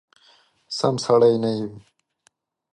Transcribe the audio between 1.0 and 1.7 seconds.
سړی نه یې!